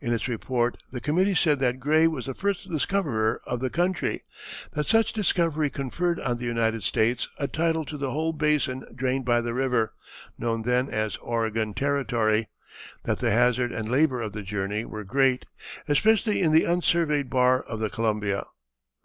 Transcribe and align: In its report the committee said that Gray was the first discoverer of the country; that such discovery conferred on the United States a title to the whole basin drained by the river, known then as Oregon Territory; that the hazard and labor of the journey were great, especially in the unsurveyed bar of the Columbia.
In 0.00 0.12
its 0.12 0.28
report 0.28 0.78
the 0.92 1.00
committee 1.00 1.34
said 1.34 1.58
that 1.58 1.80
Gray 1.80 2.06
was 2.06 2.26
the 2.26 2.34
first 2.34 2.70
discoverer 2.70 3.40
of 3.46 3.58
the 3.58 3.68
country; 3.68 4.22
that 4.74 4.86
such 4.86 5.12
discovery 5.12 5.70
conferred 5.70 6.20
on 6.20 6.38
the 6.38 6.44
United 6.44 6.84
States 6.84 7.26
a 7.38 7.48
title 7.48 7.84
to 7.86 7.98
the 7.98 8.12
whole 8.12 8.32
basin 8.32 8.84
drained 8.94 9.24
by 9.24 9.40
the 9.40 9.52
river, 9.52 9.92
known 10.38 10.62
then 10.62 10.88
as 10.88 11.16
Oregon 11.16 11.74
Territory; 11.74 12.46
that 13.06 13.18
the 13.18 13.32
hazard 13.32 13.72
and 13.72 13.90
labor 13.90 14.22
of 14.22 14.34
the 14.34 14.42
journey 14.44 14.84
were 14.84 15.02
great, 15.02 15.46
especially 15.88 16.40
in 16.42 16.52
the 16.52 16.62
unsurveyed 16.62 17.28
bar 17.28 17.60
of 17.60 17.80
the 17.80 17.90
Columbia. 17.90 18.44